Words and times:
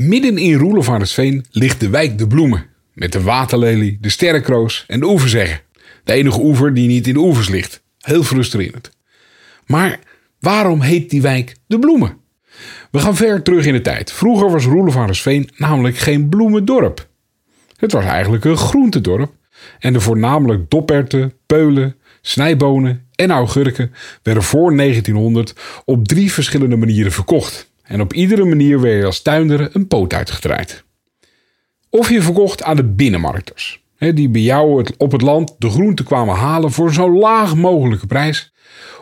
Midden 0.00 0.38
in 0.38 0.54
Roelevaardersveen 0.54 1.44
ligt 1.50 1.80
de 1.80 1.88
wijk 1.88 2.18
De 2.18 2.26
Bloemen. 2.26 2.66
Met 2.92 3.12
de 3.12 3.22
waterlelie, 3.22 3.98
de 4.00 4.08
sterrenkroos 4.08 4.84
en 4.86 5.00
de 5.00 5.06
oeverzegger. 5.06 5.62
De 6.04 6.12
enige 6.12 6.40
oever 6.40 6.74
die 6.74 6.88
niet 6.88 7.06
in 7.06 7.12
de 7.12 7.20
oevers 7.20 7.48
ligt. 7.48 7.82
Heel 7.98 8.22
frustrerend. 8.22 8.90
Maar 9.66 9.98
waarom 10.38 10.80
heet 10.80 11.10
die 11.10 11.22
wijk 11.22 11.56
De 11.66 11.78
Bloemen? 11.78 12.16
We 12.90 12.98
gaan 12.98 13.16
ver 13.16 13.42
terug 13.42 13.66
in 13.66 13.72
de 13.72 13.80
tijd. 13.80 14.12
Vroeger 14.12 14.50
was 14.50 14.64
Roelevaardersveen 14.64 15.50
namelijk 15.56 15.96
geen 15.96 16.28
bloemendorp. 16.28 17.08
Het 17.76 17.92
was 17.92 18.04
eigenlijk 18.04 18.44
een 18.44 18.56
groentedorp. 18.56 19.32
En 19.78 19.92
de 19.92 20.00
voornamelijk 20.00 20.70
doperten, 20.70 21.32
peulen, 21.46 21.96
snijbonen 22.20 23.06
en 23.14 23.30
augurken 23.30 23.92
werden 24.22 24.42
voor 24.42 24.76
1900 24.76 25.54
op 25.84 26.08
drie 26.08 26.32
verschillende 26.32 26.76
manieren 26.76 27.12
verkocht. 27.12 27.69
En 27.90 28.00
op 28.00 28.12
iedere 28.12 28.44
manier 28.44 28.80
werd 28.80 28.98
je 29.00 29.04
als 29.04 29.22
tuinder 29.22 29.68
een 29.72 29.86
poot 29.86 30.14
uitgedraaid. 30.14 30.84
Of 31.88 32.10
je 32.10 32.22
verkocht 32.22 32.62
aan 32.62 32.76
de 32.76 32.84
binnenmarkters, 32.84 33.82
die 33.98 34.28
bij 34.28 34.40
jou 34.40 34.86
op 34.98 35.12
het 35.12 35.22
land 35.22 35.54
de 35.58 35.70
groenten 35.70 36.04
kwamen 36.04 36.34
halen 36.34 36.72
voor 36.72 36.92
zo 36.92 37.12
laag 37.12 37.56
mogelijke 37.56 38.06
prijs, 38.06 38.52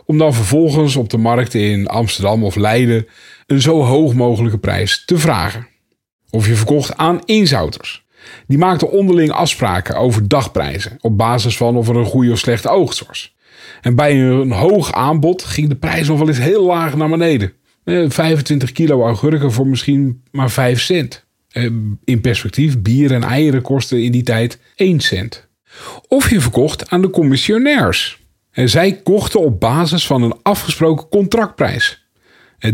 om 0.07 0.19
dan 0.19 0.35
vervolgens 0.35 0.97
op 0.97 1.11
de 1.11 1.17
markt 1.17 1.55
in 1.55 1.87
Amsterdam 1.87 2.45
of 2.45 2.55
Leiden 2.55 3.07
een 3.47 3.61
zo 3.61 3.83
hoog 3.83 4.15
mogelijke 4.15 4.59
prijs 4.59 5.03
te 5.05 5.19
vragen. 5.19 5.67
Of 6.31 6.47
je 6.47 6.55
verkocht 6.55 6.97
aan 6.97 7.21
inzouters. 7.25 8.05
Die 8.47 8.59
maakten 8.59 8.91
onderling 8.91 9.31
afspraken 9.31 9.97
over 9.97 10.29
dagprijzen 10.29 10.97
op 11.01 11.19
basis 11.19 11.57
van 11.57 11.77
of 11.77 11.89
er 11.89 11.97
een 11.97 12.05
goede 12.05 12.33
of 12.33 12.39
slechte 12.39 12.69
oogst 12.69 13.07
was. 13.07 13.35
En 13.81 13.95
bij 13.95 14.21
een 14.21 14.53
hoog 14.53 14.93
aanbod 14.93 15.43
ging 15.43 15.69
de 15.69 15.77
prijs 15.77 16.09
nog 16.09 16.19
wel 16.19 16.29
eens 16.29 16.39
heel 16.39 16.65
laag 16.65 16.97
naar 16.97 17.09
beneden. 17.09 17.53
25 17.89 18.73
kilo 18.73 19.03
augurken 19.03 19.53
voor 19.53 19.67
misschien 19.67 20.23
maar 20.31 20.51
5 20.51 20.81
cent. 20.81 21.27
In 22.05 22.21
perspectief, 22.21 22.83
bier 22.83 23.13
en 23.13 23.23
eieren 23.23 23.63
kosten 23.63 24.03
in 24.03 24.13
die 24.13 24.23
tijd 24.23 24.59
1 24.77 25.01
cent. 25.01 25.49
Of 26.09 26.31
je 26.31 26.41
verkocht 26.41 26.91
aan 26.91 27.01
de 27.01 27.11
commissionairs. 27.11 28.27
Zij 28.53 29.01
kochten 29.03 29.41
op 29.41 29.61
basis 29.61 30.07
van 30.07 30.23
een 30.23 30.35
afgesproken 30.43 31.09
contractprijs. 31.09 32.07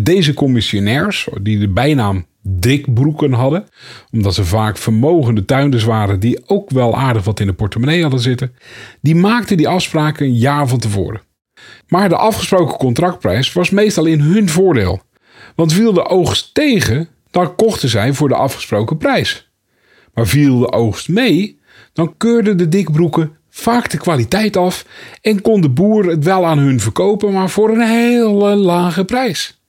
Deze 0.00 0.34
commissionairs, 0.34 1.28
die 1.42 1.58
de 1.58 1.68
bijnaam 1.68 2.26
dikbroeken 2.42 3.32
hadden, 3.32 3.66
omdat 4.12 4.34
ze 4.34 4.44
vaak 4.44 4.78
vermogende 4.78 5.44
tuinders 5.44 5.84
waren 5.84 6.20
die 6.20 6.48
ook 6.48 6.70
wel 6.70 6.96
aardig 6.96 7.24
wat 7.24 7.40
in 7.40 7.46
de 7.46 7.52
portemonnee 7.52 8.02
hadden 8.02 8.20
zitten, 8.20 8.54
die 9.00 9.14
maakten 9.14 9.56
die 9.56 9.68
afspraken 9.68 10.26
een 10.26 10.36
jaar 10.36 10.68
van 10.68 10.78
tevoren. 10.78 11.20
Maar 11.88 12.08
de 12.08 12.16
afgesproken 12.16 12.76
contractprijs 12.76 13.52
was 13.52 13.70
meestal 13.70 14.04
in 14.04 14.20
hun 14.20 14.48
voordeel. 14.48 15.00
Want 15.54 15.72
viel 15.72 15.92
de 15.92 16.08
oogst 16.08 16.54
tegen, 16.54 17.08
dan 17.30 17.54
kochten 17.54 17.88
zij 17.88 18.12
voor 18.12 18.28
de 18.28 18.34
afgesproken 18.34 18.96
prijs. 18.96 19.50
Maar 20.14 20.26
viel 20.26 20.58
de 20.58 20.72
oogst 20.72 21.08
mee, 21.08 21.60
dan 21.92 22.14
keurden 22.16 22.56
de 22.56 22.68
dikbroeken 22.68 23.36
vaak 23.50 23.90
de 23.90 23.98
kwaliteit 23.98 24.56
af 24.56 24.86
en 25.20 25.40
kon 25.40 25.60
de 25.60 25.70
boer 25.70 26.04
het 26.04 26.24
wel 26.24 26.46
aan 26.46 26.58
hun 26.58 26.80
verkopen, 26.80 27.32
maar 27.32 27.50
voor 27.50 27.70
een 27.70 27.88
hele 27.88 28.54
lage 28.54 29.04
prijs. 29.04 29.63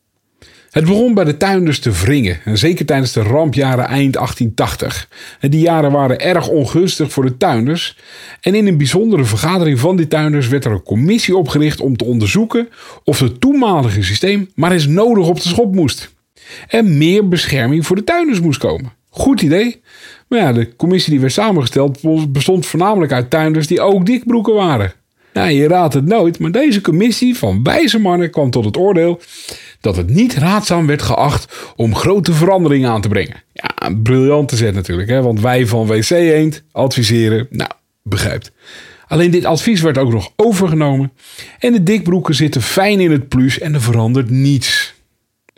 Het 0.76 0.86
begon 0.86 1.14
bij 1.14 1.24
de 1.24 1.38
tuinders 1.38 1.80
te 1.80 1.92
wringen, 1.92 2.40
en 2.44 2.58
zeker 2.58 2.86
tijdens 2.86 3.12
de 3.12 3.22
rampjaren 3.22 3.86
eind 3.86 4.14
1880. 4.14 5.10
En 5.40 5.50
die 5.50 5.60
jaren 5.60 5.92
waren 5.92 6.20
erg 6.20 6.48
ongunstig 6.48 7.12
voor 7.12 7.26
de 7.26 7.38
tuinders. 7.38 7.98
En 8.42 8.56
in 8.56 8.68
een 8.68 8.78
bijzondere 8.78 9.24
vergadering 9.24 9.80
van 9.80 9.96
die 9.96 10.08
tuinders 10.08 10.48
werd 10.48 10.66
er 10.66 10.72
een 10.72 10.84
commissie 10.84 11.38
opgericht 11.38 11.82
om 11.82 11.98
te 11.98 12.04
onderzoeken 12.04 12.70
of 13.04 13.20
het 13.20 13.42
toenmalige 13.42 14.04
systeem 14.04 14.50
maar 14.56 14.72
eens 14.72 14.88
nodig 14.88 15.28
op 15.28 15.42
de 15.42 15.48
schop 15.48 15.76
moest. 15.76 16.14
En 16.68 16.98
meer 16.98 17.28
bescherming 17.28 17.86
voor 17.86 17.96
de 17.96 18.04
tuinders 18.04 18.40
moest 18.40 18.60
komen. 18.60 18.94
Goed 19.10 19.42
idee. 19.42 19.82
Maar 20.28 20.40
ja, 20.40 20.54
de 20.54 20.76
commissie 20.76 21.12
die 21.12 21.22
werd 21.22 21.34
samengesteld 21.34 22.00
bestond 22.32 22.66
voornamelijk 22.66 23.12
uit 23.12 23.30
tuinders 23.30 23.68
die 23.68 23.82
ook 23.82 24.06
dikbroeken 24.06 24.54
waren. 24.54 24.94
Nou, 25.34 25.50
je 25.50 25.68
raadt 25.68 25.94
het 25.94 26.06
nooit, 26.06 26.40
maar 26.40 26.52
deze 26.52 26.82
commissie 26.82 27.38
van 27.38 27.64
wijze 27.64 28.00
mannen 28.00 28.32
kwam 28.32 28.50
tot 28.50 28.66
het 28.66 28.78
oordeel 28.78 29.22
dat 29.86 29.96
het 29.96 30.10
niet 30.10 30.34
raadzaam 30.34 30.88
werd 30.88 31.02
geacht 31.02 31.74
om 31.76 31.96
grote 31.96 32.34
veranderingen 32.34 32.90
aan 32.90 33.02
te 33.02 33.08
brengen. 33.08 33.44
Ja, 33.54 33.96
briljante 34.04 34.56
zet 34.56 34.74
natuurlijk, 34.74 35.10
hè? 35.10 35.22
want 35.22 35.42
wij 35.42 35.68
van 35.68 35.88
WC 35.88 36.10
Eend 36.10 36.64
adviseren, 36.72 37.48
nou, 37.50 37.70
begrijpt. 38.04 38.52
Alleen 39.08 39.32
dit 39.32 39.46
advies 39.46 39.82
werd 39.82 39.98
ook 39.98 40.12
nog 40.12 40.32
overgenomen 40.36 41.12
en 41.60 41.72
de 41.72 41.84
dikbroeken 41.84 42.36
zitten 42.36 42.62
fijn 42.62 43.00
in 43.00 43.12
het 43.12 43.28
plus 43.28 43.60
en 43.60 43.74
er 43.74 43.82
verandert 43.82 44.30
niets. 44.30 44.94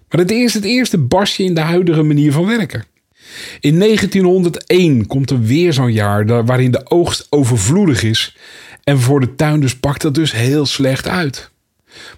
Maar 0.09 0.19
het 0.19 0.31
is 0.31 0.53
het 0.53 0.63
eerste 0.63 0.97
barstje 0.97 1.43
in 1.43 1.53
de 1.53 1.61
huidige 1.61 2.03
manier 2.03 2.31
van 2.31 2.45
werken. 2.45 2.85
In 3.59 3.79
1901 3.79 5.07
komt 5.07 5.29
er 5.29 5.41
weer 5.41 5.73
zo'n 5.73 5.93
jaar 5.93 6.45
waarin 6.45 6.71
de 6.71 6.89
oogst 6.89 7.27
overvloedig 7.29 8.03
is 8.03 8.37
en 8.83 8.99
voor 8.99 9.19
de 9.19 9.35
tuinders 9.35 9.79
pakt 9.79 10.01
dat 10.01 10.15
dus 10.15 10.31
heel 10.31 10.65
slecht 10.65 11.07
uit. 11.07 11.51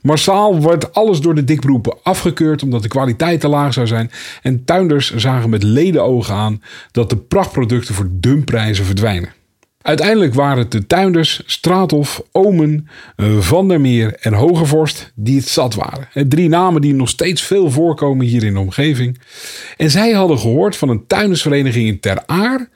Massaal 0.01 0.61
wordt 0.61 0.93
alles 0.93 1.21
door 1.21 1.35
de 1.35 1.43
dikberoepen 1.43 1.97
afgekeurd 2.03 2.63
omdat 2.63 2.81
de 2.81 2.87
kwaliteit 2.87 3.39
te 3.39 3.47
laag 3.47 3.73
zou 3.73 3.87
zijn. 3.87 4.11
En 4.41 4.65
tuinders 4.65 5.15
zagen 5.15 5.49
met 5.49 5.63
ledenogen 5.63 6.35
aan 6.35 6.61
dat 6.91 7.09
de 7.09 7.17
prachtproducten 7.17 7.95
voor 7.95 8.07
dumpprijzen 8.11 8.85
verdwijnen. 8.85 9.37
Uiteindelijk 9.81 10.33
waren 10.33 10.57
het 10.57 10.71
de 10.71 10.87
tuinders 10.87 11.43
Straathof, 11.45 12.23
Omen, 12.31 12.87
eh, 13.15 13.37
Van 13.37 13.67
der 13.67 13.81
Meer 13.81 14.15
en 14.19 14.33
Hogevorst 14.33 15.11
die 15.15 15.37
het 15.37 15.47
zat 15.47 15.75
waren. 15.75 16.29
Drie 16.29 16.49
namen 16.49 16.81
die 16.81 16.93
nog 16.93 17.09
steeds 17.09 17.41
veel 17.41 17.71
voorkomen 17.71 18.25
hier 18.25 18.43
in 18.43 18.53
de 18.53 18.59
omgeving. 18.59 19.19
En 19.77 19.91
zij 19.91 20.11
hadden 20.11 20.39
gehoord 20.39 20.77
van 20.77 20.89
een 20.89 21.07
tuindersvereniging 21.07 21.87
in 21.87 21.99
Ter 21.99 22.23
Aar 22.25 22.69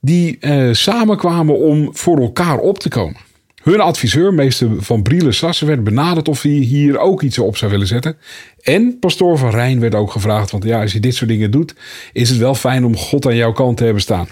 die 0.00 0.38
eh, 0.40 0.68
samenkwamen 0.72 1.58
om 1.58 1.88
voor 1.92 2.20
elkaar 2.20 2.58
op 2.58 2.78
te 2.78 2.88
komen. 2.88 3.25
Hun 3.66 3.80
adviseur, 3.80 4.34
meester 4.34 4.70
Van 4.78 5.02
Brielen 5.02 5.34
Sassen, 5.34 5.66
werd 5.66 5.84
benaderd 5.84 6.28
of 6.28 6.42
hij 6.42 6.50
hier 6.50 6.98
ook 6.98 7.22
iets 7.22 7.38
op 7.38 7.56
zou 7.56 7.70
willen 7.70 7.86
zetten. 7.86 8.16
En 8.62 8.98
pastoor 8.98 9.38
Van 9.38 9.50
Rijn 9.50 9.80
werd 9.80 9.94
ook 9.94 10.10
gevraagd, 10.10 10.50
want 10.50 10.64
ja, 10.64 10.80
als 10.80 10.92
je 10.92 11.00
dit 11.00 11.14
soort 11.14 11.30
dingen 11.30 11.50
doet, 11.50 11.74
is 12.12 12.28
het 12.28 12.38
wel 12.38 12.54
fijn 12.54 12.84
om 12.84 12.96
God 12.96 13.26
aan 13.26 13.36
jouw 13.36 13.52
kant 13.52 13.76
te 13.76 13.84
hebben 13.84 14.02
staan. 14.02 14.28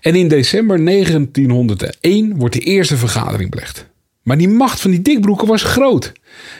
En 0.00 0.14
in 0.14 0.28
december 0.28 0.84
1901 0.84 2.36
wordt 2.36 2.54
de 2.54 2.60
eerste 2.60 2.96
vergadering 2.96 3.50
belegd. 3.50 3.86
Maar 4.22 4.38
die 4.38 4.48
macht 4.48 4.80
van 4.80 4.90
die 4.90 5.02
dikbroeken 5.02 5.46
was 5.46 5.62
groot. 5.62 6.12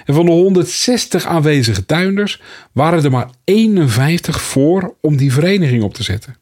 En 0.05 0.15
van 0.15 0.27
de 0.27 0.33
160 0.33 1.27
aanwezige 1.27 1.87
tuinders 1.87 2.41
waren 2.73 3.05
er 3.05 3.11
maar 3.11 3.31
51 3.45 4.41
voor 4.41 4.95
om 5.01 5.17
die 5.17 5.33
vereniging 5.33 5.83
op 5.83 5.95
te 5.95 6.03
zetten. 6.03 6.37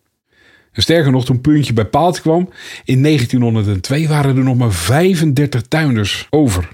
En 0.73 0.83
sterker 0.83 1.11
nog, 1.11 1.25
toen 1.25 1.41
Puntje 1.41 1.73
bij 1.73 1.85
Paaltje 1.85 2.23
kwam, 2.23 2.51
in 2.85 3.03
1902 3.03 4.09
waren 4.09 4.37
er 4.37 4.45
nog 4.45 4.57
maar 4.57 4.73
35 4.73 5.63
tuinders 5.63 6.27
over. 6.31 6.69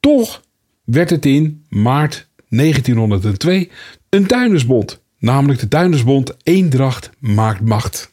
Toch 0.00 0.42
werd 0.84 1.10
het 1.10 1.26
in 1.26 1.64
maart 1.68 2.28
1902 2.48 3.70
een 4.08 4.26
tuindersbond, 4.26 5.02
namelijk 5.18 5.60
de 5.60 5.68
tuindersbond 5.68 6.36
Eendracht 6.42 7.10
maakt 7.18 7.60
macht. 7.60 8.12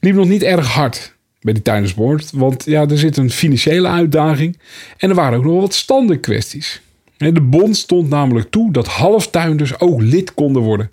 Liep 0.00 0.14
nog 0.14 0.28
niet 0.28 0.42
erg 0.42 0.66
hard 0.66 1.16
bij 1.40 1.52
die 1.52 1.62
tuindersbond, 1.62 2.30
want 2.30 2.64
ja, 2.64 2.88
er 2.88 2.98
zit 2.98 3.16
een 3.16 3.30
financiële 3.30 3.88
uitdaging 3.88 4.58
en 4.96 5.08
er 5.08 5.14
waren 5.14 5.38
ook 5.38 5.44
nog 5.44 5.60
wat 5.60 5.74
standenkwesties. 5.74 6.80
De 7.16 7.40
bond 7.40 7.76
stond 7.76 8.08
namelijk 8.08 8.50
toe 8.50 8.72
dat 8.72 8.86
halftuinders 8.86 9.80
ook 9.80 10.02
lid 10.02 10.34
konden 10.34 10.62
worden. 10.62 10.90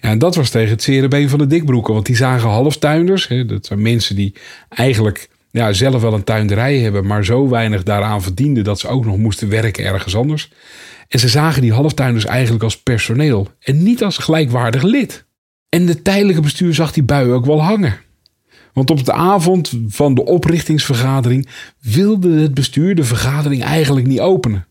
Ja, 0.00 0.08
en 0.08 0.18
dat 0.18 0.34
was 0.34 0.50
tegen 0.50 0.70
het 0.70 0.82
zere 0.82 1.08
been 1.08 1.28
van 1.28 1.38
de 1.38 1.46
dikbroeken. 1.46 1.94
Want 1.94 2.06
die 2.06 2.16
zagen 2.16 2.48
halftuinders. 2.48 3.28
Dat 3.46 3.66
zijn 3.66 3.82
mensen 3.82 4.16
die 4.16 4.34
eigenlijk 4.68 5.28
ja, 5.50 5.72
zelf 5.72 6.00
wel 6.00 6.14
een 6.14 6.24
tuinderij 6.24 6.78
hebben. 6.78 7.06
Maar 7.06 7.24
zo 7.24 7.48
weinig 7.48 7.82
daaraan 7.82 8.22
verdienden 8.22 8.64
dat 8.64 8.78
ze 8.78 8.88
ook 8.88 9.04
nog 9.04 9.16
moesten 9.16 9.48
werken 9.48 9.84
ergens 9.84 10.16
anders. 10.16 10.52
En 11.08 11.18
ze 11.18 11.28
zagen 11.28 11.62
die 11.62 11.72
halftuinders 11.72 12.24
eigenlijk 12.24 12.64
als 12.64 12.82
personeel. 12.82 13.48
En 13.60 13.82
niet 13.82 14.02
als 14.02 14.18
gelijkwaardig 14.18 14.82
lid. 14.82 15.24
En 15.68 15.86
de 15.86 16.02
tijdelijke 16.02 16.40
bestuur 16.40 16.74
zag 16.74 16.92
die 16.92 17.02
bui 17.02 17.30
ook 17.30 17.46
wel 17.46 17.62
hangen. 17.62 17.98
Want 18.72 18.90
op 18.90 19.04
de 19.04 19.12
avond 19.12 19.72
van 19.88 20.14
de 20.14 20.24
oprichtingsvergadering 20.24 21.48
wilde 21.80 22.40
het 22.40 22.54
bestuur 22.54 22.94
de 22.94 23.04
vergadering 23.04 23.62
eigenlijk 23.62 24.06
niet 24.06 24.20
openen. 24.20 24.66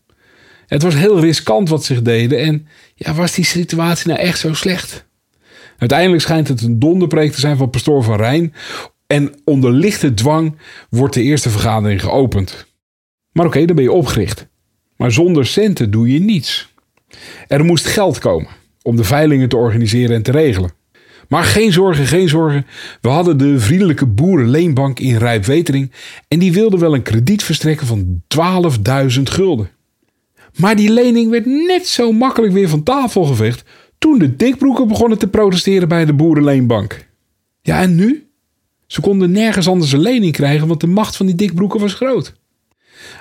Het 0.66 0.82
was 0.82 0.94
heel 0.94 1.20
riskant 1.20 1.68
wat 1.68 1.84
zich 1.84 2.02
deden 2.02 2.38
en 2.38 2.66
ja, 2.94 3.14
was 3.14 3.34
die 3.34 3.44
situatie 3.44 4.08
nou 4.08 4.20
echt 4.20 4.38
zo 4.38 4.54
slecht? 4.54 5.06
Uiteindelijk 5.78 6.22
schijnt 6.22 6.48
het 6.48 6.62
een 6.62 6.78
donderpreek 6.78 7.32
te 7.32 7.40
zijn 7.40 7.56
van 7.56 7.70
pastoor 7.70 8.02
van 8.02 8.16
Rijn. 8.16 8.54
En 9.06 9.34
onder 9.44 9.72
lichte 9.72 10.14
dwang 10.14 10.56
wordt 10.90 11.14
de 11.14 11.22
eerste 11.22 11.50
vergadering 11.50 12.02
geopend. 12.02 12.66
Maar 13.32 13.46
oké, 13.46 13.64
dan 13.64 13.76
ben 13.76 13.84
je 13.84 13.92
opgericht. 13.92 14.46
Maar 14.96 15.12
zonder 15.12 15.46
centen 15.46 15.90
doe 15.90 16.12
je 16.12 16.20
niets. 16.20 16.74
Er 17.48 17.64
moest 17.64 17.86
geld 17.86 18.18
komen 18.18 18.48
om 18.82 18.96
de 18.96 19.04
veilingen 19.04 19.48
te 19.48 19.56
organiseren 19.56 20.16
en 20.16 20.22
te 20.22 20.30
regelen. 20.30 20.70
Maar 21.28 21.44
geen 21.44 21.72
zorgen, 21.72 22.06
geen 22.06 22.28
zorgen. 22.28 22.66
We 23.00 23.08
hadden 23.08 23.38
de 23.38 23.60
vriendelijke 23.60 24.06
boerenleenbank 24.06 25.00
in 25.00 25.16
Rijpwetering 25.16 25.92
en 26.28 26.38
die 26.38 26.52
wilde 26.52 26.78
wel 26.78 26.94
een 26.94 27.02
krediet 27.02 27.42
verstrekken 27.42 27.86
van 27.86 28.22
12.000 29.16 29.22
gulden. 29.22 29.70
Maar 30.56 30.76
die 30.76 30.92
lening 30.92 31.30
werd 31.30 31.46
net 31.46 31.86
zo 31.86 32.12
makkelijk 32.12 32.52
weer 32.52 32.68
van 32.68 32.82
tafel 32.82 33.24
geveegd 33.24 33.64
toen 33.98 34.18
de 34.18 34.36
dikbroeken 34.36 34.88
begonnen 34.88 35.18
te 35.18 35.28
protesteren 35.28 35.88
bij 35.88 36.04
de 36.04 36.14
boerenleenbank. 36.14 37.06
Ja, 37.62 37.80
en 37.80 37.94
nu? 37.94 38.30
Ze 38.86 39.00
konden 39.00 39.30
nergens 39.30 39.68
anders 39.68 39.92
een 39.92 40.00
lening 40.00 40.32
krijgen, 40.32 40.68
want 40.68 40.80
de 40.80 40.86
macht 40.86 41.16
van 41.16 41.26
die 41.26 41.34
dikbroeken 41.34 41.80
was 41.80 41.94
groot. 41.94 42.34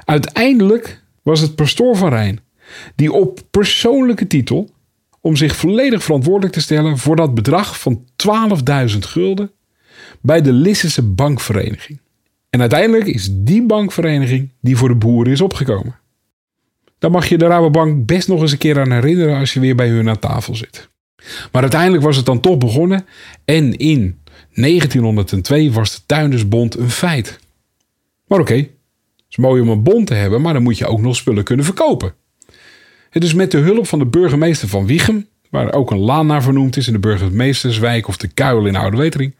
Uiteindelijk 0.06 1.04
was 1.22 1.40
het 1.40 1.56
pastoor 1.56 1.96
van 1.96 2.10
Rijn, 2.10 2.40
die 2.96 3.12
op 3.12 3.40
persoonlijke 3.52 4.28
titel, 4.28 4.70
om 5.22 5.36
zich 5.36 5.56
volledig 5.56 6.04
verantwoordelijk 6.04 6.54
te 6.54 6.62
stellen 6.62 6.98
voor 6.98 7.16
dat 7.16 7.34
bedrag 7.34 7.80
van 7.80 8.06
12.000 8.92 8.98
gulden 9.00 9.52
bij 10.22 10.42
de 10.42 10.52
Lissense 10.52 11.04
bankvereniging. 11.04 12.00
En 12.50 12.60
uiteindelijk 12.60 13.08
is 13.08 13.30
die 13.32 13.66
bankvereniging 13.66 14.50
die 14.62 14.78
voor 14.78 14.88
de 14.88 14.96
boeren 14.96 15.34
is 15.34 15.42
opgekomen. 15.42 16.00
Dan 17.06 17.14
mag 17.14 17.28
je 17.28 17.38
de 17.38 17.48
Rabobank 17.48 18.06
best 18.06 18.28
nog 18.28 18.42
eens 18.42 18.52
een 18.52 18.58
keer 18.58 18.80
aan 18.80 18.92
herinneren 18.92 19.38
als 19.38 19.54
je 19.54 19.60
weer 19.60 19.76
bij 19.76 19.88
hun 19.88 20.10
aan 20.10 20.20
tafel 20.20 20.56
zit. 20.56 20.90
Maar 21.52 21.62
uiteindelijk 21.62 22.04
was 22.04 22.16
het 22.16 22.26
dan 22.26 22.40
toch 22.40 22.58
begonnen 22.58 23.06
en 23.44 23.78
in 23.78 24.20
1902 24.54 25.72
was 25.72 25.96
de 25.96 26.02
Tuindersbond 26.06 26.78
een 26.78 26.90
feit. 26.90 27.40
Maar 28.28 28.40
oké, 28.40 28.56
het 28.56 28.70
is 29.30 29.38
mooi 29.38 29.62
om 29.62 29.70
een 29.70 29.84
bond 29.84 30.08
te 30.08 30.14
hebben, 30.14 30.42
maar 30.42 30.54
dan 30.54 30.64
moet 30.64 30.78
je 30.78 30.88
ook 30.88 31.02
nog 31.02 31.16
spullen 31.16 31.44
kunnen 31.44 31.66
verkopen. 31.66 32.14
Het 33.10 33.24
is 33.24 33.34
met 33.34 33.52
de 33.52 33.58
hulp 33.58 33.88
van 33.88 34.00
de 34.00 34.06
burgemeester 34.06 34.68
van 34.68 34.86
Wiegem, 34.86 35.28
waar 35.50 35.74
ook 35.74 35.92
een 35.92 36.00
laan 36.00 36.28
naar 36.28 36.44
vernoemd 36.44 36.78
is 36.78 36.88
in 36.88 36.94
de 36.94 37.00
burgemeesterswijk 37.00 38.08
of 38.08 38.18
de 38.18 38.28
Kuil 38.28 38.66
in 38.66 38.76
Oude 38.76 38.98
Wetering, 38.98 39.36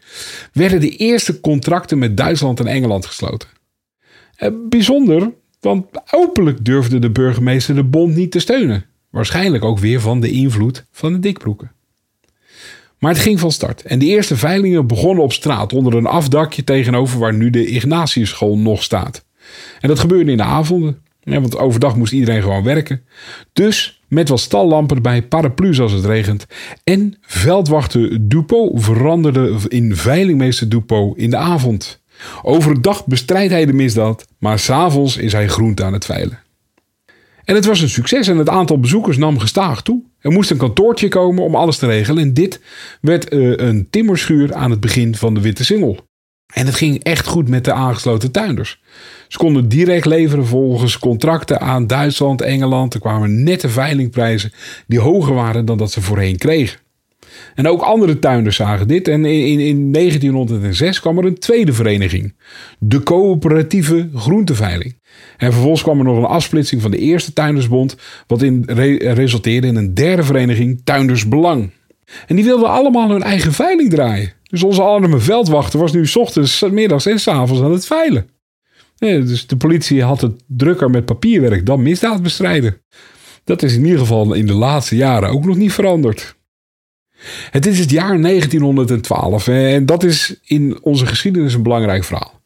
werden 0.52 0.80
de 0.80 0.96
eerste 0.96 1.40
contracten 1.40 1.98
met 1.98 2.16
Duitsland 2.16 2.60
en 2.60 2.66
Engeland 2.66 3.06
gesloten. 3.06 3.48
Eh, 4.36 4.50
bijzonder, 4.68 5.32
want 5.66 5.86
openlijk 6.10 6.64
durfde 6.64 6.98
de 6.98 7.10
burgemeester 7.10 7.74
de 7.74 7.84
bond 7.84 8.14
niet 8.14 8.30
te 8.30 8.38
steunen. 8.38 8.84
Waarschijnlijk 9.10 9.64
ook 9.64 9.78
weer 9.78 10.00
van 10.00 10.20
de 10.20 10.30
invloed 10.30 10.84
van 10.90 11.12
de 11.12 11.18
dikbroeken. 11.18 11.72
Maar 12.98 13.12
het 13.12 13.20
ging 13.20 13.40
van 13.40 13.52
start 13.52 13.82
en 13.82 13.98
de 13.98 14.06
eerste 14.06 14.36
veilingen 14.36 14.86
begonnen 14.86 15.24
op 15.24 15.32
straat 15.32 15.72
onder 15.72 15.94
een 15.94 16.06
afdakje 16.06 16.64
tegenover 16.64 17.18
waar 17.18 17.34
nu 17.34 17.50
de 17.50 17.66
Ignatiusschool 17.66 18.58
nog 18.58 18.82
staat. 18.82 19.24
En 19.80 19.88
dat 19.88 19.98
gebeurde 19.98 20.30
in 20.30 20.36
de 20.36 20.42
avonden, 20.42 20.98
want 21.22 21.58
overdag 21.58 21.96
moest 21.96 22.12
iedereen 22.12 22.42
gewoon 22.42 22.62
werken. 22.62 23.02
Dus 23.52 24.02
met 24.08 24.28
wat 24.28 24.40
stallampen 24.40 24.96
erbij, 24.96 25.22
paraplu's 25.22 25.80
als 25.80 25.92
het 25.92 26.04
regent. 26.04 26.46
En 26.84 27.16
veldwachter 27.20 28.28
Dupont 28.28 28.84
veranderde 28.84 29.58
in 29.68 29.96
veilingmeester 29.96 30.68
Dupont 30.68 31.16
in 31.16 31.30
de 31.30 31.36
avond. 31.36 32.04
Overdag 32.42 33.06
bestrijdt 33.06 33.52
hij 33.52 33.66
de 33.66 33.72
misdaad, 33.72 34.26
maar 34.38 34.58
s'avonds 34.58 35.16
is 35.16 35.32
hij 35.32 35.48
groente 35.48 35.84
aan 35.84 35.92
het 35.92 36.04
veilen. 36.04 36.44
En 37.44 37.54
het 37.54 37.64
was 37.64 37.80
een 37.80 37.88
succes 37.88 38.28
en 38.28 38.36
het 38.36 38.48
aantal 38.48 38.80
bezoekers 38.80 39.16
nam 39.16 39.38
gestaag 39.38 39.82
toe. 39.82 40.02
Er 40.20 40.30
moest 40.30 40.50
een 40.50 40.56
kantoortje 40.56 41.08
komen 41.08 41.44
om 41.44 41.54
alles 41.54 41.78
te 41.78 41.86
regelen. 41.86 42.22
En 42.22 42.34
dit 42.34 42.60
werd 43.00 43.32
uh, 43.32 43.56
een 43.56 43.86
timmerschuur 43.90 44.54
aan 44.54 44.70
het 44.70 44.80
begin 44.80 45.16
van 45.16 45.34
de 45.34 45.40
Witte 45.40 45.64
Singel. 45.64 45.98
En 46.54 46.66
het 46.66 46.74
ging 46.74 47.02
echt 47.02 47.26
goed 47.26 47.48
met 47.48 47.64
de 47.64 47.72
aangesloten 47.72 48.30
tuinders. 48.30 48.80
Ze 49.28 49.38
konden 49.38 49.68
direct 49.68 50.06
leveren 50.06 50.46
volgens 50.46 50.98
contracten 50.98 51.60
aan 51.60 51.86
Duitsland, 51.86 52.40
Engeland. 52.40 52.94
Er 52.94 53.00
kwamen 53.00 53.42
nette 53.42 53.68
veilingprijzen 53.68 54.52
die 54.86 55.00
hoger 55.00 55.34
waren 55.34 55.64
dan 55.64 55.78
dat 55.78 55.92
ze 55.92 56.00
voorheen 56.00 56.36
kregen. 56.36 56.78
En 57.56 57.68
ook 57.68 57.82
andere 57.82 58.18
tuinders 58.18 58.56
zagen 58.56 58.88
dit. 58.88 59.08
En 59.08 59.24
in, 59.24 59.60
in 59.60 59.92
1906 59.92 61.00
kwam 61.00 61.18
er 61.18 61.24
een 61.24 61.38
tweede 61.38 61.72
vereniging. 61.72 62.34
De 62.78 63.02
coöperatieve 63.02 64.08
groenteveiling. 64.14 65.00
En 65.36 65.52
vervolgens 65.52 65.82
kwam 65.82 65.98
er 65.98 66.04
nog 66.04 66.16
een 66.16 66.24
afsplitsing 66.24 66.82
van 66.82 66.90
de 66.90 66.98
eerste 66.98 67.32
tuindersbond. 67.32 67.96
Wat 68.26 68.42
in 68.42 68.64
resulteerde 68.98 69.66
in 69.66 69.76
een 69.76 69.94
derde 69.94 70.22
vereniging, 70.22 70.80
Tuindersbelang. 70.84 71.70
En 72.26 72.36
die 72.36 72.44
wilden 72.44 72.68
allemaal 72.68 73.10
hun 73.10 73.22
eigen 73.22 73.52
veiling 73.52 73.90
draaien. 73.90 74.32
Dus 74.42 74.62
onze 74.62 74.82
arme 74.82 75.18
veldwachter 75.18 75.78
was 75.78 75.92
nu 75.92 76.06
s 76.06 76.16
ochtends, 76.16 76.64
middags 76.70 77.06
en 77.06 77.20
s 77.20 77.28
avonds 77.28 77.62
aan 77.62 77.72
het 77.72 77.86
veilen. 77.86 78.28
dus 78.98 79.46
de 79.46 79.56
politie 79.56 80.02
had 80.02 80.20
het 80.20 80.42
drukker 80.46 80.90
met 80.90 81.04
papierwerk 81.04 81.66
dan 81.66 81.82
misdaad 81.82 82.22
bestrijden. 82.22 82.80
Dat 83.44 83.62
is 83.62 83.74
in 83.74 83.84
ieder 83.84 83.98
geval 83.98 84.34
in 84.34 84.46
de 84.46 84.54
laatste 84.54 84.96
jaren 84.96 85.30
ook 85.30 85.44
nog 85.44 85.56
niet 85.56 85.72
veranderd. 85.72 86.36
Het 87.50 87.66
is 87.66 87.78
het 87.78 87.90
jaar 87.90 88.20
1912 88.20 89.48
en 89.48 89.86
dat 89.86 90.02
is 90.02 90.34
in 90.44 90.78
onze 90.82 91.06
geschiedenis 91.06 91.54
een 91.54 91.62
belangrijk 91.62 92.04
verhaal. 92.04 92.40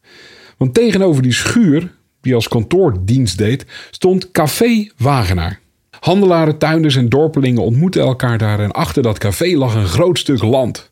Want 0.56 0.74
tegenover 0.74 1.22
die 1.22 1.32
schuur, 1.32 1.92
die 2.20 2.34
als 2.34 2.48
kantoordienst 2.48 3.38
deed, 3.38 3.66
stond 3.90 4.30
Café 4.30 4.90
Wagenaar. 4.96 5.60
Handelaren, 6.00 6.58
tuinders 6.58 6.96
en 6.96 7.08
dorpelingen 7.08 7.62
ontmoetten 7.62 8.02
elkaar 8.02 8.38
daar 8.38 8.60
en 8.60 8.72
achter 8.72 9.02
dat 9.02 9.18
café 9.18 9.56
lag 9.56 9.74
een 9.74 9.86
groot 9.86 10.18
stuk 10.18 10.42
land. 10.42 10.90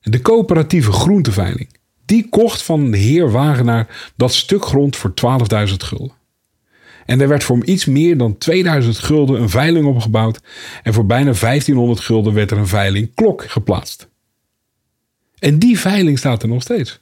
De 0.00 0.20
coöperatieve 0.20 0.92
groenteveiling. 0.92 1.68
Die 2.04 2.28
kocht 2.28 2.62
van 2.62 2.90
de 2.90 2.96
heer 2.96 3.30
Wagenaar 3.30 4.12
dat 4.16 4.34
stuk 4.34 4.64
grond 4.64 4.96
voor 4.96 5.12
12.000 5.68 5.74
gulden. 5.76 6.12
En 7.06 7.20
er 7.20 7.28
werd 7.28 7.44
voor 7.44 7.64
iets 7.64 7.84
meer 7.84 8.18
dan 8.18 8.38
2000 8.38 8.98
gulden 8.98 9.40
een 9.40 9.48
veiling 9.48 9.86
opgebouwd 9.86 10.40
en 10.82 10.94
voor 10.94 11.06
bijna 11.06 11.32
1500 11.32 12.00
gulden 12.00 12.34
werd 12.34 12.50
er 12.50 12.58
een 12.58 12.66
veiling 12.66 13.14
klok 13.14 13.44
geplaatst. 13.50 14.08
En 15.38 15.58
die 15.58 15.78
veiling 15.78 16.18
staat 16.18 16.42
er 16.42 16.48
nog 16.48 16.62
steeds. 16.62 17.00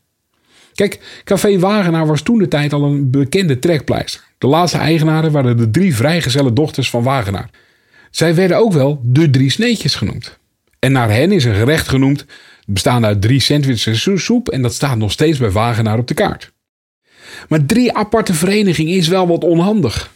Kijk, 0.75 1.21
Café 1.25 1.59
Wagenaar 1.59 2.07
was 2.07 2.23
toen 2.23 2.39
de 2.39 2.49
tijd 2.49 2.73
al 2.73 2.85
een 2.85 3.11
bekende 3.11 3.59
trekpleister. 3.59 4.25
De 4.39 4.47
laatste 4.47 4.79
eigenaren 4.79 5.33
waren 5.33 5.57
de 5.57 5.71
drie 5.71 5.95
vrijgezelle 5.95 6.53
dochters 6.53 6.91
van 6.91 7.03
Wagenaar. 7.03 7.51
Zij 8.11 8.35
werden 8.35 8.57
ook 8.57 8.73
wel 8.73 9.01
de 9.03 9.31
drie 9.31 9.51
sneetjes 9.51 9.95
genoemd. 9.95 10.39
En 10.79 10.93
naar 10.93 11.11
hen 11.11 11.33
is 11.33 11.45
een 11.45 11.55
gerecht 11.55 11.89
genoemd, 11.89 12.27
bestaande 12.67 13.07
uit 13.07 13.23
drie 13.23 13.41
sandwiches 13.41 14.07
en 14.07 14.19
soep, 14.19 14.49
en 14.49 14.63
dat 14.63 14.75
staat 14.75 14.97
nog 14.97 15.13
steeds 15.13 15.39
bij 15.39 15.51
Wagenaar 15.51 15.99
op 15.99 16.09
de 16.09 16.15
kaart. 16.15 16.53
Maar 17.49 17.67
drie 17.67 17.93
aparte 17.93 18.35
verenigingen 18.35 18.97
is 18.97 19.09
wel 19.09 19.27
wat 19.27 19.45
onhandig. 19.45 20.13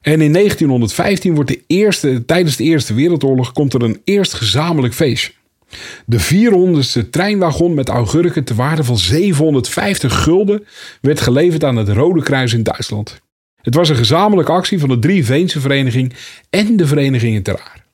En 0.00 0.20
in 0.20 0.32
1915 0.32 1.34
wordt 1.34 1.50
de 1.50 1.62
eerste, 1.66 2.24
tijdens 2.24 2.56
de 2.56 2.64
Eerste 2.64 2.94
Wereldoorlog 2.94 3.52
komt 3.52 3.74
er 3.74 3.82
een 3.82 4.00
eerst 4.04 4.32
gezamenlijk 4.32 4.94
feestje. 4.94 5.32
De 6.06 6.20
400ste 6.20 7.10
treinwagon 7.10 7.74
met 7.74 7.88
augurken 7.88 8.44
te 8.44 8.54
waarde 8.54 8.84
van 8.84 8.98
750 8.98 10.22
gulden 10.22 10.66
werd 11.00 11.20
geleverd 11.20 11.64
aan 11.64 11.76
het 11.76 11.88
Rode 11.88 12.22
Kruis 12.22 12.52
in 12.52 12.62
Duitsland. 12.62 13.20
Het 13.62 13.74
was 13.74 13.88
een 13.88 13.96
gezamenlijke 13.96 14.52
actie 14.52 14.78
van 14.78 14.88
de 14.88 14.98
drie 14.98 15.24
Veense 15.24 15.60
vereniging 15.60 16.12
en 16.50 16.76
de 16.76 16.86
verenigingen 16.86 17.42
ter 17.42 17.60
aar. 17.60 17.84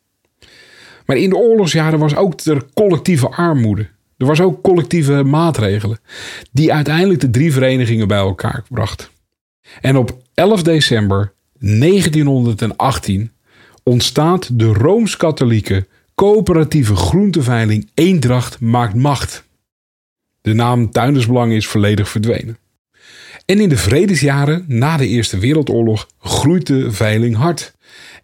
Maar 1.06 1.16
in 1.16 1.30
de 1.30 1.36
oorlogsjaren 1.36 1.98
was 1.98 2.16
ook 2.16 2.40
er 2.40 2.64
collectieve 2.74 3.28
armoede. 3.28 3.88
Er 4.18 4.26
was 4.26 4.40
ook 4.40 4.62
collectieve 4.62 5.22
maatregelen 5.22 6.00
die 6.52 6.72
uiteindelijk 6.72 7.20
de 7.20 7.30
drie 7.30 7.52
verenigingen 7.52 8.08
bij 8.08 8.18
elkaar 8.18 8.64
bracht. 8.68 9.10
En 9.80 9.96
op 9.96 10.22
11 10.34 10.62
december 10.62 11.32
1918 11.58 13.32
ontstaat 13.82 14.58
de 14.58 14.66
Rooms-Katholieke 14.66 15.86
coöperatieve 16.14 16.96
groenteveiling 16.96 17.90
Eendracht 17.94 18.60
maakt 18.60 18.94
macht. 18.94 19.44
De 20.40 20.52
naam 20.52 20.90
Tuindersbelang 20.90 21.52
is 21.52 21.66
volledig 21.66 22.08
verdwenen. 22.08 22.58
En 23.44 23.60
in 23.60 23.68
de 23.68 23.76
vredesjaren 23.76 24.64
na 24.66 24.96
de 24.96 25.06
Eerste 25.06 25.38
Wereldoorlog 25.38 26.08
groeit 26.18 26.66
de 26.66 26.92
veiling 26.92 27.36
hard. 27.36 27.74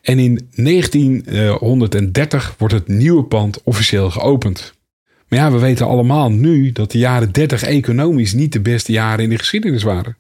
En 0.01 0.19
in 0.19 0.49
1930 0.55 2.55
wordt 2.59 2.75
het 2.75 2.89
nieuwe 2.89 3.25
pand 3.25 3.63
officieel 3.63 4.11
geopend. 4.11 4.74
Maar 5.35 5.43
ja, 5.43 5.53
we 5.53 5.59
weten 5.59 5.87
allemaal 5.87 6.31
nu 6.31 6.73
dat 6.73 6.91
de 6.91 6.99
jaren 6.99 7.33
30 7.33 7.63
economisch 7.63 8.35
niet 8.35 8.53
de 8.53 8.61
beste 8.61 8.93
jaren 8.93 9.25
in 9.25 9.31
de 9.31 9.39
geschiedenis 9.39 9.83
waren. 9.83 10.17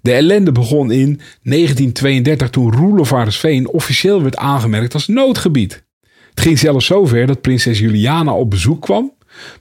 De 0.00 0.12
ellende 0.12 0.52
begon 0.52 0.90
in 0.90 1.20
1932 1.42 2.50
toen 2.50 2.72
Roelofarendsveen 2.72 3.68
officieel 3.68 4.22
werd 4.22 4.36
aangemerkt 4.36 4.94
als 4.94 5.08
noodgebied. 5.08 5.84
Het 6.30 6.40
ging 6.40 6.58
zelfs 6.58 6.86
zover 6.86 7.26
dat 7.26 7.40
prinses 7.40 7.78
Juliana 7.78 8.34
op 8.34 8.50
bezoek 8.50 8.82
kwam 8.82 9.12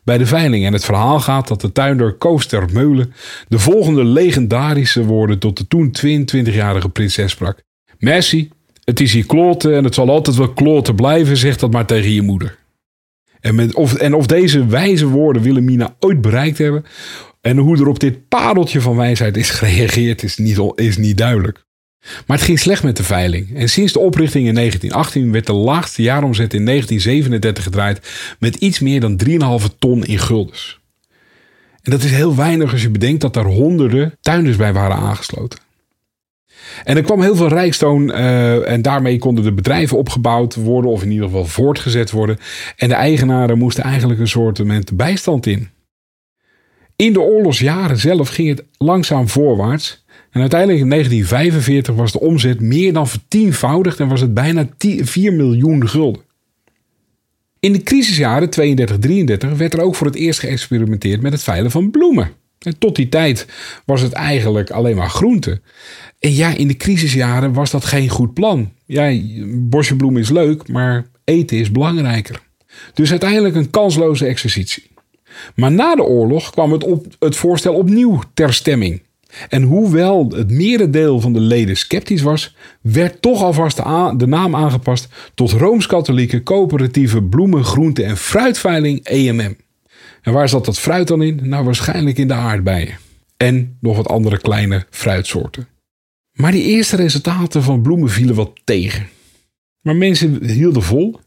bij 0.04 0.18
de 0.18 0.26
veiling. 0.26 0.66
En 0.66 0.74
het 0.74 0.86
verhaal 0.86 1.20
gaat 1.20 1.48
dat 1.48 1.62
de 1.62 1.72
tuinder 1.72 2.14
Kooster 2.14 2.66
Meulen 2.72 3.14
de 3.48 3.60
volgende 3.60 4.04
legendarische 4.04 5.06
woorden 5.06 5.40
tot 5.40 5.58
de 5.58 5.68
toen 5.68 5.96
22-jarige 6.06 6.90
prinses 6.90 7.32
sprak. 7.32 7.62
Messi, 7.98 8.50
het 8.84 9.00
is 9.00 9.14
hier 9.14 9.26
kloten 9.26 9.76
en 9.76 9.84
het 9.84 9.94
zal 9.94 10.10
altijd 10.10 10.36
wel 10.36 10.54
kloten 10.54 10.96
blijven, 10.96 11.38
zeg 11.38 11.58
dat 11.58 11.72
maar 11.72 11.86
tegen 11.86 12.12
je 12.12 12.22
moeder. 12.22 12.62
En, 13.44 13.76
of, 13.76 13.94
en 13.94 14.14
of 14.14 14.26
deze 14.26 14.66
wijze 14.66 15.08
woorden 15.08 15.42
Wilhelmina 15.42 15.96
ooit 16.00 16.22
bereikt 16.22 16.58
hebben. 16.58 16.86
En 17.42 17.58
hoe 17.58 17.78
er 17.78 17.88
op 17.88 18.00
dit 18.00 18.28
pareltje 18.28 18.82
van 18.82 18.96
wijsheid 18.96 19.38
is 19.38 19.50
gereageerd, 19.50 20.24
is 20.24 20.38
niet, 20.38 20.60
is 20.76 20.98
niet 20.98 21.18
duidelijk. 21.18 21.66
Maar 22.28 22.38
het 22.38 22.46
ging 22.46 22.60
slecht 22.60 22.84
met 22.84 22.98
de 22.98 23.04
veiling. 23.04 23.56
En 23.56 23.70
sinds 23.70 23.94
de 23.94 24.00
oprichting 24.00 24.48
in 24.48 24.56
1918 24.56 25.32
werd 25.32 25.46
de 25.46 25.54
laagste 25.54 26.02
jaaromzet 26.02 26.54
in 26.54 26.66
1937 26.66 27.64
gedraaid 27.64 28.36
met 28.40 28.56
iets 28.56 28.80
meer 28.80 29.00
dan 29.00 29.20
3,5 29.28 29.78
ton 29.80 30.06
in 30.06 30.20
guldens. 30.20 30.80
En 31.82 31.92
dat 31.92 32.04
is 32.04 32.12
heel 32.12 32.36
weinig 32.36 32.72
als 32.72 32.82
je 32.82 32.90
bedenkt 32.90 33.22
dat 33.22 33.34
daar 33.34 33.46
honderden 33.46 34.18
tuinders 34.22 34.58
bij 34.58 34.74
waren 34.74 34.98
aangesloten. 34.98 35.60
En 36.84 36.98
er 36.98 37.04
kwam 37.04 37.22
heel 37.22 37.36
veel 37.36 37.48
rijkstoon 37.48 38.10
uh, 38.10 38.70
en 38.70 38.82
daarmee 38.82 39.18
konden 39.18 39.44
de 39.44 39.54
bedrijven 39.54 39.98
opgebouwd 39.98 40.56
worden 40.56 40.92
of 40.92 41.04
in 41.04 41.12
ieder 41.12 41.26
geval 41.26 41.46
voortgezet 41.46 42.12
worden. 42.12 42.38
En 42.76 42.88
de 42.88 42.94
eigenaren 42.94 43.58
moesten 43.58 43.84
eigenlijk 43.84 44.20
een 44.20 44.28
soort 44.28 44.96
bijstand 44.96 45.46
in. 45.46 45.70
In 46.96 47.14
de 47.14 47.22
oorlogsjaren 47.22 47.98
zelf 47.98 48.30
ging 48.30 48.48
het 48.48 48.64
langzaam 48.78 49.30
voorwaarts. 49.30 50.06
En 50.32 50.42
uiteindelijk 50.42 50.82
in 50.82 50.90
1945 50.90 51.96
was 51.96 52.12
de 52.12 52.20
omzet 52.20 52.62
meer 52.62 52.94
dan 52.94 53.08
vertienvoudigd 53.08 54.00
en 54.00 54.08
was 54.08 54.22
het 54.22 54.34
bijna 54.34 54.68
4 54.78 55.34
miljoen 55.34 55.88
gulden. 55.88 56.22
In 57.60 57.74
de 57.74 57.84
crisisjaren 57.84 58.50
32-33 59.54 59.58
werd 59.58 59.74
er 59.74 59.82
ook 59.82 59.96
voor 59.96 60.08
het 60.08 60.16
eerst 60.16 60.40
geëxperimenteerd 60.40 61.22
met 61.22 61.32
het 61.32 61.44
veilen 61.44 61.72
van 61.72 61.92
bloemen. 61.92 62.32
En 62.60 62.78
tot 62.78 62.96
die 62.96 63.10
tijd 63.10 63.48
was 63.86 64.02
het 64.02 64.14
eigenlijk 64.14 64.72
alleen 64.72 64.96
maar 64.96 65.10
groente. 65.10 65.62
En 66.24 66.34
ja, 66.34 66.56
in 66.56 66.68
de 66.68 66.78
crisisjaren 66.78 67.54
was 67.54 67.72
dat 67.72 67.86
geen 67.86 68.10
goed 68.10 68.34
plan. 68.34 68.72
Ja, 68.86 69.20
bosjebloem 69.46 70.18
is 70.18 70.30
leuk, 70.30 70.68
maar 70.68 71.06
eten 71.24 71.58
is 71.58 71.72
belangrijker. 71.72 72.42
Dus 72.94 73.12
uiteindelijk 73.12 73.56
een 73.56 73.70
kansloze 73.70 74.26
exercitie. 74.26 74.92
Maar 75.56 75.72
na 75.72 75.96
de 75.96 76.04
oorlog 76.04 76.50
kwam 76.50 76.72
het, 76.72 76.84
op, 76.84 77.06
het 77.20 77.36
voorstel 77.36 77.74
opnieuw 77.74 78.22
ter 78.34 78.54
stemming. 78.54 79.02
En 79.50 79.64
hoewel 79.64 80.32
het 80.36 80.52
merendeel 80.52 81.20
van 81.20 81.34
de 81.34 81.40
leden 81.40 81.78
sceptisch 81.78 82.22
was, 82.22 82.56
werd 82.82 83.22
toch 83.22 83.42
alvast 83.42 83.78
de, 83.78 84.14
de 84.18 84.28
naam 84.28 84.56
aangepast 84.56 85.08
tot 85.34 85.52
Rooms-Katholieke 85.52 86.44
Coöperatieve 86.44 87.24
Bloemen, 87.24 87.64
Groente 87.64 88.04
en 88.04 88.18
Fruitveiling 88.18 89.04
EMM. 89.04 89.56
En 90.22 90.34
waar 90.34 90.50
zat 90.50 90.66
dat 90.66 90.80
fruit 90.80 91.08
dan 91.08 91.22
in? 91.22 91.40
Nou, 91.44 91.66
waarschijnlijk 91.66 92.18
in 92.18 92.28
de 92.28 92.34
aardbeien. 92.34 92.98
En 93.38 93.78
nog 93.80 93.96
wat 93.96 94.08
andere 94.08 94.38
kleine 94.38 94.86
fruitsoorten. 94.90 95.68
Maar 96.34 96.52
die 96.52 96.64
eerste 96.64 96.96
resultaten 96.96 97.64
van 97.64 97.82
bloemen 97.82 98.10
vielen 98.10 98.36
wat 98.36 98.52
tegen. 98.64 99.08
Maar 99.82 99.96
mensen 99.96 100.46
hielden 100.46 100.84
vol 100.84 101.20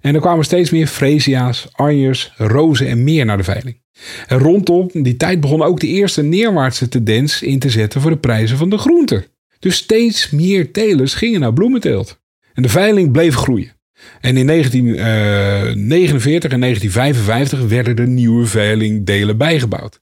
en 0.00 0.14
er 0.14 0.20
kwamen 0.20 0.44
steeds 0.44 0.70
meer 0.70 0.86
freesia's, 0.86 1.68
anjers, 1.72 2.32
rozen 2.36 2.88
en 2.88 3.04
meer 3.04 3.24
naar 3.24 3.36
de 3.36 3.44
veiling. 3.44 3.80
En 4.26 4.38
rondom 4.38 4.90
die 4.92 5.16
tijd 5.16 5.40
begon 5.40 5.62
ook 5.62 5.80
de 5.80 5.86
eerste 5.86 6.22
neerwaartse 6.22 6.88
tendens 6.88 7.42
in 7.42 7.58
te 7.58 7.70
zetten 7.70 8.00
voor 8.00 8.10
de 8.10 8.16
prijzen 8.16 8.56
van 8.56 8.70
de 8.70 8.78
groenten. 8.78 9.24
Dus 9.58 9.76
steeds 9.76 10.30
meer 10.30 10.72
telers 10.72 11.14
gingen 11.14 11.40
naar 11.40 11.52
bloementeelt. 11.52 12.20
En 12.54 12.62
de 12.62 12.68
veiling 12.68 13.12
bleef 13.12 13.34
groeien. 13.34 13.72
En 14.20 14.36
in 14.36 14.46
1949 14.46 16.50
en 16.50 16.60
1955 16.60 17.68
werden 17.68 17.96
er 17.96 18.08
nieuwe 18.08 18.46
veilingdelen 18.46 19.36
bijgebouwd. 19.36 20.00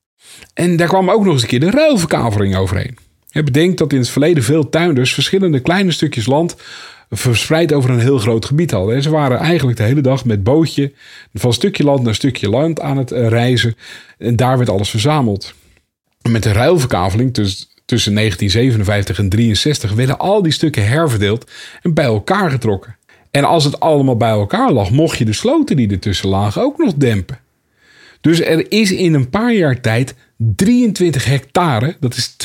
En 0.54 0.76
daar 0.76 0.88
kwam 0.88 1.10
ook 1.10 1.24
nog 1.24 1.32
eens 1.32 1.42
een 1.42 1.48
keer 1.48 1.60
de 1.60 1.70
ruilverkaveling 1.70 2.56
overheen. 2.56 2.96
Bedenk 3.32 3.78
dat 3.78 3.92
in 3.92 3.98
het 3.98 4.08
verleden 4.08 4.42
veel 4.42 4.68
tuinders 4.68 5.14
verschillende 5.14 5.60
kleine 5.60 5.90
stukjes 5.90 6.26
land 6.26 6.56
verspreid 7.10 7.72
over 7.72 7.90
een 7.90 8.00
heel 8.00 8.18
groot 8.18 8.44
gebied 8.44 8.70
hadden. 8.70 8.94
En 8.94 9.02
ze 9.02 9.10
waren 9.10 9.38
eigenlijk 9.38 9.78
de 9.78 9.84
hele 9.84 10.00
dag 10.00 10.24
met 10.24 10.42
bootje 10.42 10.92
van 11.34 11.52
stukje 11.52 11.84
land 11.84 12.02
naar 12.02 12.14
stukje 12.14 12.48
land 12.48 12.80
aan 12.80 12.96
het 12.96 13.12
eh, 13.12 13.28
reizen. 13.28 13.76
En 14.18 14.36
daar 14.36 14.58
werd 14.58 14.70
alles 14.70 14.90
verzameld. 14.90 15.54
met 16.22 16.42
de 16.42 16.52
ruilverkaveling 16.52 17.34
tussen 17.84 18.14
1957 18.14 19.18
en 19.18 19.28
63 19.28 19.92
werden 19.92 20.18
al 20.18 20.42
die 20.42 20.52
stukken 20.52 20.88
herverdeeld 20.88 21.50
en 21.82 21.94
bij 21.94 22.04
elkaar 22.04 22.50
getrokken. 22.50 22.96
En 23.30 23.44
als 23.44 23.64
het 23.64 23.80
allemaal 23.80 24.16
bij 24.16 24.30
elkaar 24.30 24.72
lag, 24.72 24.90
mocht 24.90 25.18
je 25.18 25.24
de 25.24 25.32
sloten 25.32 25.76
die 25.76 25.90
ertussen 25.90 26.28
lagen 26.28 26.62
ook 26.62 26.78
nog 26.78 26.94
dempen. 26.94 27.38
Dus 28.20 28.40
er 28.40 28.72
is 28.72 28.92
in 28.92 29.14
een 29.14 29.30
paar 29.30 29.54
jaar 29.54 29.80
tijd 29.80 30.14
23 30.38 31.24
hectare, 31.24 31.96
dat 32.00 32.14
is 32.16 32.36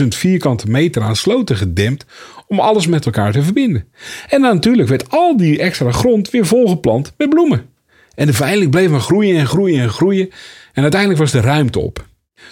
230.000 0.00 0.08
vierkante 0.08 0.70
meter 0.70 1.02
aan 1.02 1.16
sloten 1.16 1.56
gedempt 1.56 2.06
om 2.46 2.60
alles 2.60 2.86
met 2.86 3.06
elkaar 3.06 3.32
te 3.32 3.42
verbinden. 3.42 3.84
En 4.28 4.40
natuurlijk 4.40 4.88
werd 4.88 5.10
al 5.10 5.36
die 5.36 5.58
extra 5.58 5.92
grond 5.92 6.30
weer 6.30 6.46
volgeplant 6.46 7.12
met 7.16 7.30
bloemen. 7.30 7.66
En 8.14 8.26
de 8.26 8.32
veiling 8.32 8.70
bleef 8.70 8.90
maar 8.90 9.00
groeien 9.00 9.36
en 9.38 9.46
groeien 9.46 9.80
en 9.80 9.90
groeien. 9.90 10.30
En 10.72 10.82
uiteindelijk 10.82 11.20
was 11.20 11.32
de 11.32 11.40
ruimte 11.40 11.78
op. 11.78 12.06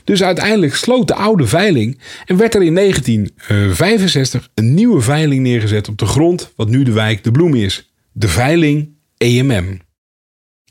Dus 0.04 0.22
uiteindelijk 0.22 0.74
sloot 0.74 1.08
de 1.08 1.14
oude 1.14 1.46
veiling 1.46 1.98
en 2.24 2.36
werd 2.36 2.54
er 2.54 2.62
in 2.62 2.74
1965 2.74 4.48
een 4.54 4.74
nieuwe 4.74 5.00
veiling 5.00 5.42
neergezet 5.42 5.88
op 5.88 5.98
de 5.98 6.06
grond 6.06 6.52
wat 6.56 6.68
nu 6.68 6.82
de 6.82 6.92
wijk 6.92 7.24
De 7.24 7.30
Bloem 7.30 7.54
is. 7.54 7.92
De 8.12 8.28
veiling 8.28 8.88
EMM. 9.16 9.80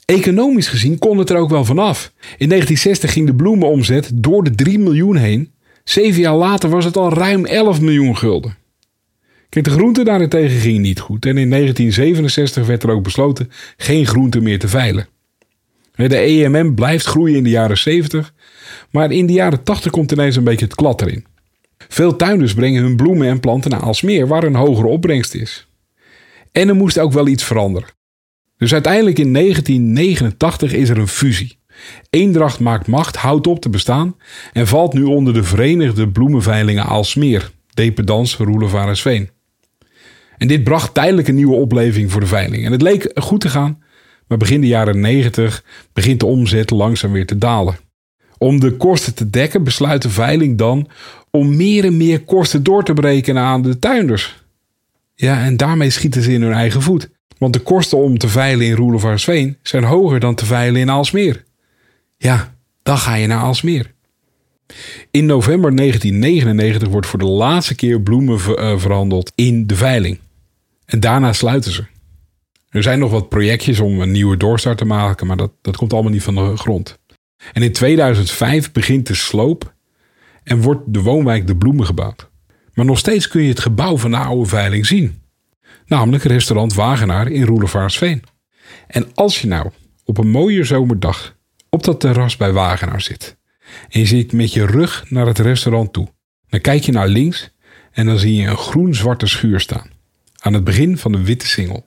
Economisch 0.05 0.67
gezien 0.67 0.97
kon 0.97 1.17
het 1.17 1.29
er 1.29 1.37
ook 1.37 1.49
wel 1.49 1.65
vanaf. 1.65 2.11
In 2.19 2.49
1960 2.49 3.11
ging 3.11 3.27
de 3.27 3.35
bloemenomzet 3.35 4.11
door 4.13 4.43
de 4.43 4.55
3 4.55 4.79
miljoen 4.79 5.15
heen. 5.15 5.51
Zeven 5.83 6.21
jaar 6.21 6.35
later 6.35 6.69
was 6.69 6.85
het 6.85 6.97
al 6.97 7.13
ruim 7.13 7.45
11 7.45 7.81
miljoen 7.81 8.17
gulden. 8.17 8.55
Kijk, 9.49 9.65
de 9.65 9.71
groente 9.71 10.03
daarentegen 10.03 10.59
ging 10.59 10.79
niet 10.79 10.99
goed. 10.99 11.25
En 11.25 11.37
in 11.37 11.49
1967 11.49 12.65
werd 12.65 12.83
er 12.83 12.89
ook 12.89 13.03
besloten 13.03 13.51
geen 13.77 14.05
groente 14.05 14.41
meer 14.41 14.59
te 14.59 14.67
veilen. 14.67 15.07
De 15.95 16.17
EMM 16.17 16.75
blijft 16.75 17.05
groeien 17.05 17.37
in 17.37 17.43
de 17.43 17.49
jaren 17.49 17.77
70, 17.77 18.33
maar 18.91 19.11
in 19.11 19.25
de 19.25 19.33
jaren 19.33 19.63
80 19.63 19.91
komt 19.91 20.11
ineens 20.11 20.35
een 20.35 20.43
beetje 20.43 20.65
het 20.65 20.75
klad 20.75 21.01
erin. 21.01 21.25
Veel 21.77 22.15
tuinders 22.15 22.53
brengen 22.53 22.83
hun 22.83 22.95
bloemen 22.95 23.27
en 23.27 23.39
planten 23.39 23.71
naar 23.71 23.79
Alsmeer, 23.79 24.27
waar 24.27 24.43
een 24.43 24.55
hogere 24.55 24.87
opbrengst 24.87 25.33
is. 25.33 25.67
En 26.51 26.67
er 26.67 26.75
moest 26.75 26.99
ook 26.99 27.11
wel 27.11 27.27
iets 27.27 27.43
veranderen. 27.43 27.89
Dus 28.57 28.73
uiteindelijk 28.73 29.19
in 29.19 29.33
1989 29.33 30.73
is 30.73 30.89
er 30.89 30.97
een 30.97 31.07
fusie. 31.07 31.57
Eendracht 32.09 32.59
maakt 32.59 32.87
macht, 32.87 33.15
houdt 33.15 33.47
op 33.47 33.61
te 33.61 33.69
bestaan 33.69 34.15
en 34.53 34.67
valt 34.67 34.93
nu 34.93 35.03
onder 35.03 35.33
de 35.33 35.43
Verenigde 35.43 36.09
Bloemenveilingen 36.09 36.85
Aalsmeer, 36.85 37.51
Dependance 37.73 38.43
Roelevarensveen. 38.43 39.29
En 40.37 40.47
dit 40.47 40.63
bracht 40.63 40.93
tijdelijk 40.93 41.27
een 41.27 41.35
nieuwe 41.35 41.55
opleving 41.55 42.11
voor 42.11 42.21
de 42.21 42.27
veiling. 42.27 42.65
En 42.65 42.71
het 42.71 42.81
leek 42.81 43.11
goed 43.15 43.41
te 43.41 43.49
gaan, 43.49 43.83
maar 44.27 44.37
begin 44.37 44.61
de 44.61 44.67
jaren 44.67 44.99
90 44.99 45.63
begint 45.93 46.19
de 46.19 46.25
omzet 46.25 46.69
langzaam 46.69 47.11
weer 47.11 47.25
te 47.25 47.37
dalen. 47.37 47.77
Om 48.37 48.59
de 48.59 48.71
kosten 48.71 49.13
te 49.13 49.29
dekken 49.29 49.63
besluit 49.63 50.01
de 50.01 50.09
veiling 50.09 50.57
dan 50.57 50.89
om 51.31 51.55
meer 51.55 51.85
en 51.85 51.97
meer 51.97 52.23
kosten 52.23 52.63
door 52.63 52.83
te 52.83 52.93
berekenen 52.93 53.43
aan 53.43 53.61
de 53.61 53.79
tuinders. 53.79 54.43
Ja, 55.15 55.43
en 55.43 55.57
daarmee 55.57 55.89
schieten 55.89 56.21
ze 56.21 56.31
in 56.31 56.41
hun 56.41 56.53
eigen 56.53 56.81
voet. 56.81 57.09
Want 57.37 57.53
de 57.53 57.59
kosten 57.59 57.97
om 57.97 58.17
te 58.17 58.27
veilen 58.27 58.65
in 58.65 58.75
Roelevaarsveen 58.75 59.57
zijn 59.61 59.83
hoger 59.83 60.19
dan 60.19 60.35
te 60.35 60.45
veilen 60.45 60.81
in 60.81 60.89
Aalsmeer. 60.89 61.43
Ja, 62.17 62.55
dan 62.83 62.97
ga 62.97 63.15
je 63.15 63.27
naar 63.27 63.39
Aalsmeer. 63.39 63.93
In 65.11 65.25
november 65.25 65.75
1999 65.75 66.87
wordt 66.87 67.07
voor 67.07 67.19
de 67.19 67.25
laatste 67.25 67.75
keer 67.75 68.01
bloemen 68.01 68.39
eh, 68.39 68.77
verhandeld 68.77 69.31
in 69.35 69.67
de 69.67 69.75
veiling. 69.75 70.19
En 70.85 70.99
daarna 70.99 71.33
sluiten 71.33 71.71
ze. 71.71 71.85
Er 72.69 72.83
zijn 72.83 72.99
nog 72.99 73.11
wat 73.11 73.29
projectjes 73.29 73.79
om 73.79 74.01
een 74.01 74.11
nieuwe 74.11 74.37
doorstart 74.37 74.77
te 74.77 74.85
maken, 74.85 75.27
maar 75.27 75.37
dat, 75.37 75.51
dat 75.61 75.77
komt 75.77 75.93
allemaal 75.93 76.11
niet 76.11 76.23
van 76.23 76.35
de 76.35 76.57
grond. 76.57 76.99
En 77.53 77.63
in 77.63 77.71
2005 77.71 78.71
begint 78.71 79.07
de 79.07 79.13
sloop 79.13 79.73
en 80.43 80.61
wordt 80.61 80.81
de 80.93 81.01
woonwijk 81.01 81.47
De 81.47 81.55
Bloemen 81.55 81.85
gebouwd. 81.85 82.29
Maar 82.73 82.85
nog 82.85 82.97
steeds 82.97 83.27
kun 83.27 83.41
je 83.41 83.49
het 83.49 83.59
gebouw 83.59 83.97
van 83.97 84.11
de 84.11 84.17
oude 84.17 84.49
veiling 84.49 84.85
zien 84.85 85.21
namelijk 85.85 86.23
restaurant 86.23 86.73
Wagenaar 86.73 87.27
in 87.27 87.43
Roelevaarsveen. 87.43 88.23
En 88.87 89.07
als 89.13 89.41
je 89.41 89.47
nou 89.47 89.69
op 90.03 90.17
een 90.17 90.29
mooie 90.29 90.63
zomerdag 90.63 91.35
op 91.69 91.83
dat 91.83 91.99
terras 91.99 92.37
bij 92.37 92.51
Wagenaar 92.51 93.01
zit 93.01 93.37
en 93.89 93.99
je 93.99 94.05
zit 94.05 94.33
met 94.33 94.53
je 94.53 94.65
rug 94.65 95.05
naar 95.09 95.25
het 95.25 95.39
restaurant 95.39 95.93
toe, 95.93 96.07
dan 96.49 96.61
kijk 96.61 96.83
je 96.83 96.91
naar 96.91 97.07
links 97.07 97.49
en 97.91 98.05
dan 98.05 98.17
zie 98.17 98.35
je 98.35 98.47
een 98.47 98.57
groen-zwarte 98.57 99.27
schuur 99.27 99.59
staan 99.59 99.89
aan 100.39 100.53
het 100.53 100.63
begin 100.63 100.97
van 100.97 101.11
de 101.11 101.23
witte 101.23 101.47
singel. 101.47 101.85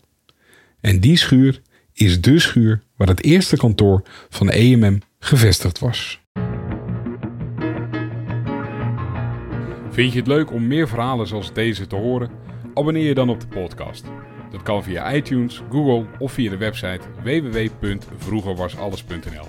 En 0.80 1.00
die 1.00 1.16
schuur 1.16 1.62
is 1.92 2.20
de 2.20 2.38
schuur 2.38 2.82
waar 2.96 3.08
het 3.08 3.24
eerste 3.24 3.56
kantoor 3.56 4.02
van 4.28 4.46
de 4.46 4.52
EMM 4.52 4.98
gevestigd 5.18 5.78
was. 5.78 6.20
Vind 9.90 10.12
je 10.12 10.18
het 10.18 10.28
leuk 10.28 10.52
om 10.52 10.66
meer 10.66 10.88
verhalen 10.88 11.26
zoals 11.26 11.52
deze 11.52 11.86
te 11.86 11.96
horen? 11.96 12.30
Abonneer 12.78 13.06
je 13.06 13.14
dan 13.14 13.28
op 13.28 13.40
de 13.40 13.46
podcast. 13.46 14.04
Dat 14.50 14.62
kan 14.62 14.82
via 14.82 15.14
iTunes, 15.14 15.62
Google 15.70 16.06
of 16.18 16.32
via 16.32 16.50
de 16.50 16.56
website 16.56 17.00
www.vroegerwasalles.nl. 17.22 19.46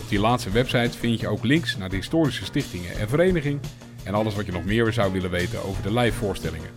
Op 0.00 0.08
die 0.08 0.20
laatste 0.20 0.50
website 0.50 0.98
vind 0.98 1.20
je 1.20 1.28
ook 1.28 1.44
links 1.44 1.76
naar 1.76 1.88
de 1.88 1.96
historische 1.96 2.44
stichtingen 2.44 2.98
en 2.98 3.08
vereniging 3.08 3.60
en 4.04 4.14
alles 4.14 4.34
wat 4.34 4.46
je 4.46 4.52
nog 4.52 4.64
meer 4.64 4.92
zou 4.92 5.12
willen 5.12 5.30
weten 5.30 5.64
over 5.64 5.82
de 5.82 5.94
live 5.94 6.16
voorstellingen. 6.16 6.70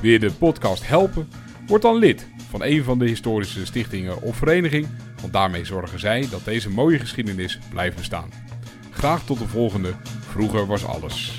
Wil 0.00 0.10
je 0.10 0.18
de 0.18 0.32
podcast 0.32 0.88
helpen? 0.88 1.28
Word 1.66 1.82
dan 1.82 1.96
lid 1.96 2.28
van 2.50 2.62
een 2.62 2.84
van 2.84 2.98
de 2.98 3.06
historische 3.06 3.66
stichtingen 3.66 4.22
of 4.22 4.36
vereniging, 4.36 4.86
want 5.20 5.32
daarmee 5.32 5.64
zorgen 5.64 6.00
zij 6.00 6.26
dat 6.30 6.44
deze 6.44 6.70
mooie 6.70 6.98
geschiedenis 6.98 7.58
blijft 7.70 7.96
bestaan. 7.96 8.30
Graag 8.90 9.24
tot 9.24 9.38
de 9.38 9.48
volgende. 9.48 9.92
Vroeger 10.20 10.66
was 10.66 10.86
alles. 10.86 11.37